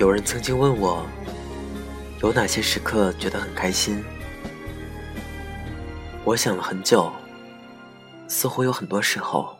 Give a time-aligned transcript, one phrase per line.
[0.00, 1.04] 有人曾经问我，
[2.22, 4.02] 有哪些时刻觉得很开心？
[6.24, 7.12] 我想了很久，
[8.26, 9.54] 似乎有很多时候，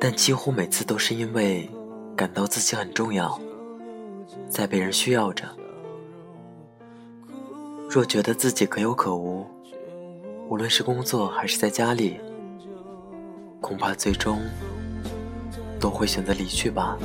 [0.00, 1.70] 但几乎每次都是因为
[2.16, 3.40] 感到自己很重要，
[4.48, 5.44] 在被人需要着。
[7.88, 9.46] 若觉得自己可有可无，
[10.48, 12.18] 无论是工作还是在家里，
[13.60, 14.40] 恐怕最终
[15.78, 16.98] 都会选择离去吧。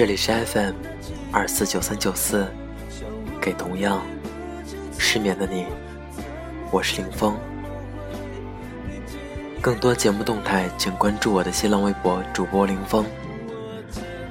[0.00, 0.72] 这里是 FM
[1.30, 2.46] 二四九三九四，
[3.38, 4.00] 给同样
[4.96, 5.66] 失眠的你，
[6.72, 7.36] 我是林峰。
[9.60, 13.04] 更多节目动态，请关注我的新浪微博主播林峰。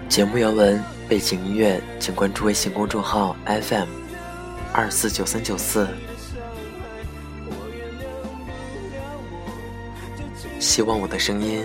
[0.07, 3.87] 节目原文、背景音乐，请关注微信公众号 FM
[4.73, 5.87] 二四九三九四。
[10.59, 11.61] 希望我的声音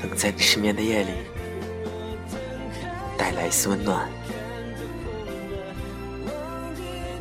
[0.00, 1.10] 能在你失眠的夜里
[3.30, 4.08] 带来一丝温暖。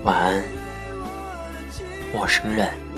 [0.02, 0.44] 晚安，
[2.12, 2.89] 陌生人。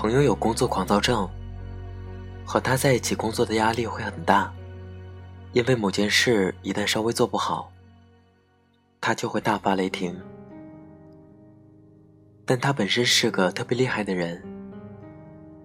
[0.00, 1.28] 朋友有工作狂躁症，
[2.46, 4.54] 和他在一起工作的压力会很大，
[5.52, 7.68] 因为某件事一旦稍微做不好，
[9.00, 10.16] 他就会大发雷霆。
[12.46, 14.40] 但他本身是个特别厉害的人，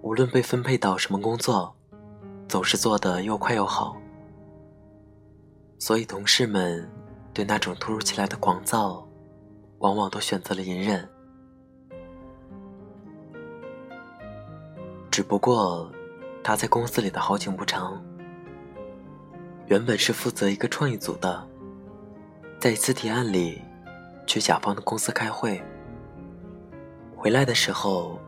[0.02, 1.72] 无论被分配到什么工作，
[2.48, 3.96] 总是做得又快又好，
[5.78, 6.90] 所以同事们
[7.36, 9.08] 对那种突如其来的狂躁，
[9.78, 11.08] 往往都选择了隐忍。
[15.14, 15.88] 只不过，
[16.44, 18.04] 他在公司里的好景不长。
[19.68, 21.48] 原本是负责一个创意组的，
[22.60, 23.62] 在一次提案里，
[24.26, 25.62] 去甲方的公司开会。
[27.16, 28.20] 回来的时候，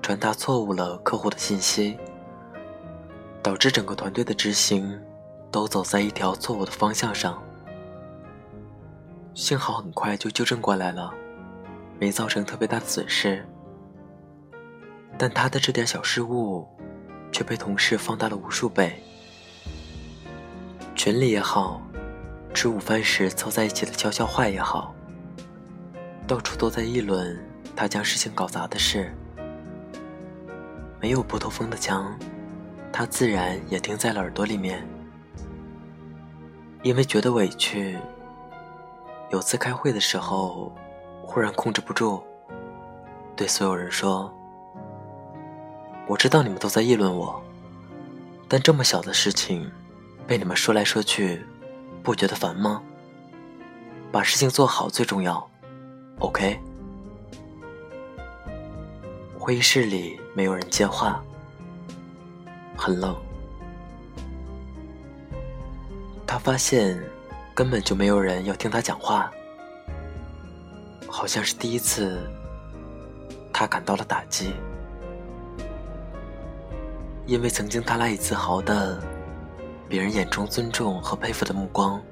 [0.00, 1.98] 传达错误了客户的信息，
[3.42, 4.96] 导致整个团队的执行
[5.50, 7.42] 都走在一条错误的方向上。
[9.34, 11.12] 幸好很快就纠正过来了，
[11.98, 13.44] 没造成特别大的损失。
[15.18, 16.64] 但他的这点小失误，
[17.32, 19.02] 却被同事放大了无数倍。
[20.94, 21.82] 群里也好，
[22.54, 24.94] 吃午饭时凑在一起的悄悄话也好，
[26.26, 27.36] 到处都在议论
[27.74, 29.12] 他将事情搞砸的事。
[31.00, 32.16] 没有不透风的墙，
[32.92, 34.86] 他自然也听在了耳朵里面。
[36.84, 37.98] 因为觉得委屈，
[39.30, 40.72] 有次开会的时候，
[41.22, 42.22] 忽然控制不住，
[43.34, 44.32] 对所有人说。
[46.08, 47.40] 我知道你们都在议论我，
[48.48, 49.70] 但这么小的事情，
[50.26, 51.44] 被你们说来说去，
[52.02, 52.82] 不觉得烦吗？
[54.10, 55.46] 把事情做好最重要
[56.20, 56.58] ，OK。
[59.38, 61.22] 会议室里没有人接话，
[62.74, 63.14] 很冷。
[66.26, 66.98] 他发现
[67.54, 69.30] 根本就没有人要听他讲话，
[71.06, 72.18] 好像是第一次，
[73.52, 74.54] 他感到了打击。
[77.28, 78.98] 因为曾经他赖以自豪的
[79.86, 82.02] 别人眼中尊重和佩服的目光，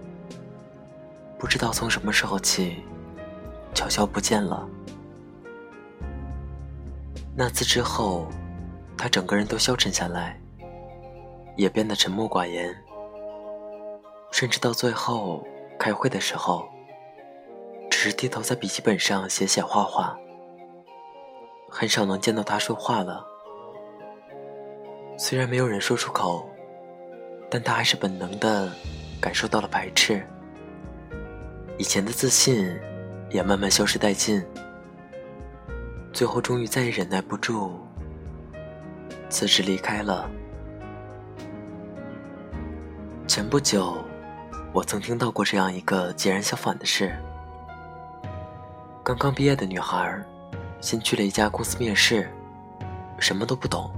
[1.39, 2.85] 不知道从什么时候起
[3.75, 4.69] 悄悄不见了。
[7.35, 8.29] 那次之后，
[8.95, 10.39] 他整个人都消沉下来，
[11.57, 12.77] 也变得沉默寡言，
[14.31, 15.43] 甚至到最后
[15.79, 16.69] 开会的时候，
[17.91, 20.15] 只是低头在笔记本上写写画画，
[21.71, 23.27] 很少能见到他说话了。
[25.19, 26.47] 虽然没有人说出口，
[27.51, 28.71] 但他还是本能的
[29.19, 30.23] 感受到了排斥。
[31.79, 32.79] 以前的自信
[33.31, 34.45] 也慢慢消失殆尽，
[36.13, 37.73] 最后终于再也忍耐不住，
[39.31, 40.29] 辞职离开了。
[43.27, 43.97] 前不久，
[44.73, 47.17] 我曾听到过这样一个截然相反的事：
[49.03, 50.23] 刚刚毕业的女孩，
[50.83, 52.31] 先去了一家公司面试，
[53.19, 53.91] 什么都不懂。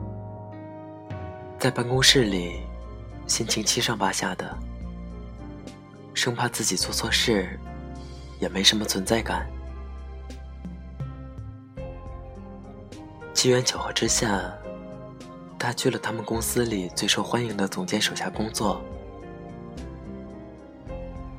[1.59, 2.61] 在办公室里，
[3.27, 4.57] 心情七上八下的，
[6.15, 7.59] 生怕自己做错事，
[8.39, 9.45] 也没什么存在感。
[13.35, 14.41] 机缘巧合之下，
[15.59, 18.81] 他去了他们公司里最受欢迎的总监手下工作。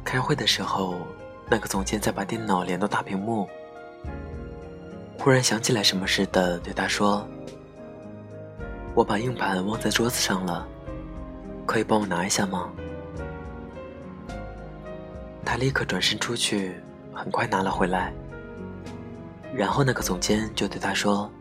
[0.03, 0.95] 开会的时候，
[1.49, 3.47] 那个总监在把电脑连到大屏幕，
[5.17, 7.25] 忽然想起来什么似的，对他说。
[8.99, 10.67] 我把硬盘忘在桌子上了，
[11.65, 12.69] 可以帮我拿一下吗？
[15.45, 16.75] 他立刻转身出去，
[17.13, 18.11] 很快拿了回来。
[19.55, 21.31] 然后那个总监就对他说：“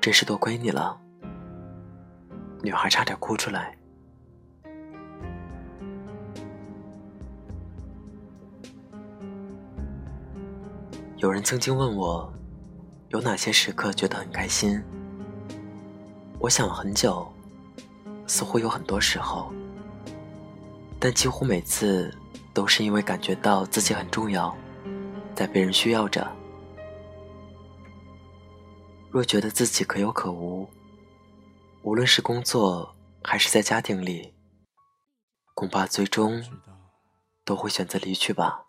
[0.00, 0.96] 真是多亏你了。”
[2.62, 3.76] 女孩差点哭出来。
[11.16, 12.32] 有人曾经问我，
[13.08, 14.80] 有哪些时刻觉得很开心？
[16.40, 17.26] 我想了很久，
[18.26, 19.52] 似乎有很多时候，
[21.00, 22.16] 但几乎每次
[22.54, 24.56] 都是因为感觉到自己很重要，
[25.34, 26.30] 在被人需要着。
[29.10, 30.68] 若觉得自己可有可无，
[31.82, 32.94] 无论是工作
[33.24, 34.32] 还是在家庭里，
[35.54, 36.40] 恐怕最终
[37.44, 38.66] 都会选择离去吧。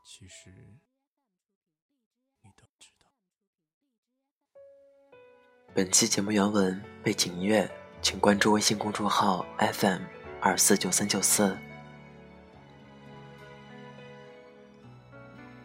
[5.80, 7.72] 本期节目原文背景音乐，
[8.02, 10.02] 请关注微信公众号 FM
[10.42, 11.58] 二四九三九四。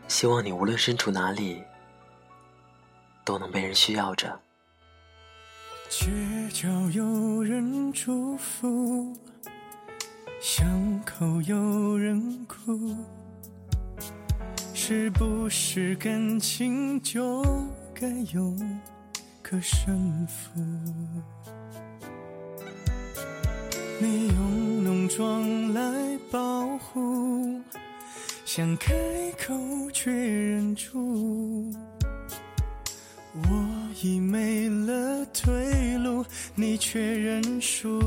[0.07, 1.65] 希望你无论身处哪里，
[3.25, 4.41] 都能被人需要着。
[5.89, 6.07] 街
[6.53, 9.19] 角有人祝福，
[10.41, 10.65] 巷
[11.05, 12.97] 口有人哭，
[14.73, 17.43] 是不是感情就
[17.93, 18.57] 该有？
[19.55, 20.61] 个胜负，
[24.01, 27.63] 你用浓妆来保护，
[28.45, 28.93] 想开
[29.47, 29.55] 口
[29.93, 31.73] 却忍住。
[33.33, 36.25] 我已没了退路，
[36.57, 38.01] 你却认输。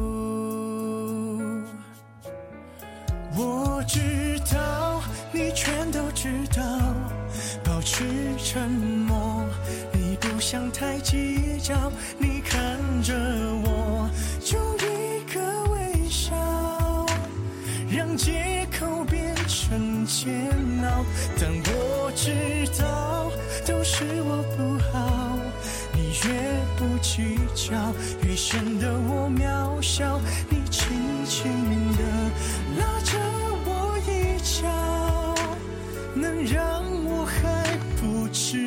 [3.38, 5.02] 我知道，
[5.32, 6.62] 你全都知道，
[7.64, 8.04] 保持
[8.38, 8.97] 沉默。
[10.50, 13.14] 想太计较，你看着
[13.66, 15.42] 我，就一个
[15.74, 16.34] 微笑，
[17.92, 20.50] 让借口变成煎
[20.86, 21.04] 熬。
[21.38, 22.32] 但我知
[22.82, 23.30] 道，
[23.66, 25.38] 都是我不好，
[25.92, 26.32] 你越
[26.78, 27.94] 不计较，
[28.26, 30.18] 越显得我渺小。
[30.50, 31.52] 你轻轻
[31.98, 32.04] 地
[32.80, 33.20] 拉着
[33.66, 34.64] 我一脚，
[36.16, 38.67] 能让我还不知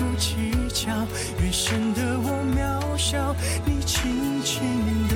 [0.00, 1.06] 不计较，
[1.42, 3.36] 越显得我渺小。
[3.66, 4.62] 你轻轻
[5.08, 5.14] 的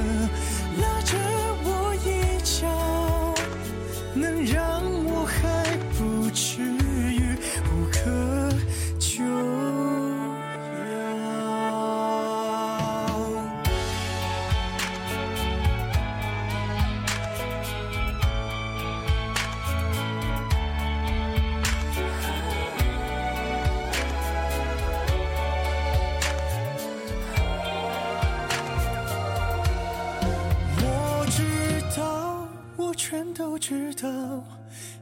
[33.66, 34.11] 知道，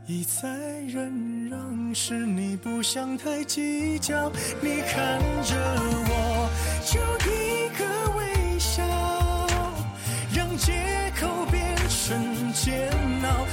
[0.07, 0.49] 一再
[0.87, 4.31] 忍让是你不想太计较。
[4.61, 5.57] 你看着
[6.07, 6.49] 我，
[6.87, 7.85] 就一个
[8.19, 8.87] 微笑，
[10.33, 10.73] 让借
[11.21, 12.89] 口变成煎
[13.25, 13.45] 熬。